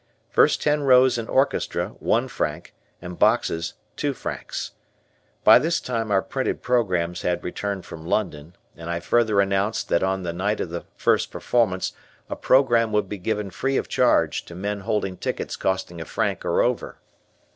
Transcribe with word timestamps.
First 0.31 0.63
ten 0.63 0.81
rows 0.81 1.19
in 1.19 1.27
orchestra 1.27 1.89
one 1.99 2.27
franc, 2.27 2.73
and 3.03 3.19
boxes 3.19 3.75
two 3.95 4.15
francs. 4.15 4.71
By 5.43 5.59
this 5.59 5.79
time 5.79 6.09
our 6.09 6.23
printed 6.23 6.63
programs 6.63 7.21
had 7.21 7.43
returned 7.43 7.85
from 7.85 8.07
London, 8.07 8.55
and 8.75 8.89
I 8.89 8.99
further 8.99 9.39
announced 9.39 9.89
that 9.89 10.01
on 10.01 10.23
the 10.23 10.33
night 10.33 10.59
of 10.59 10.71
the 10.71 10.85
first 10.95 11.29
performance 11.29 11.93
a 12.31 12.35
program 12.35 12.91
would 12.93 13.09
be 13.09 13.19
given 13.19 13.51
free 13.51 13.77
of 13.77 13.87
charge 13.87 14.43
to 14.45 14.55
men 14.55 14.79
holding 14.79 15.17
tickets 15.17 15.55
costing 15.55 16.01
a 16.01 16.05
franc 16.05 16.43
or 16.45 16.63
over. 16.63 16.97